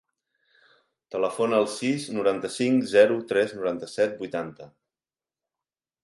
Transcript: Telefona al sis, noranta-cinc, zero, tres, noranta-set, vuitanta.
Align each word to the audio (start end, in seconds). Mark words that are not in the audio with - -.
Telefona 1.15 1.57
al 1.63 1.67
sis, 1.73 2.07
noranta-cinc, 2.15 2.87
zero, 2.93 3.17
tres, 3.33 3.53
noranta-set, 3.59 4.15
vuitanta. 4.23 4.67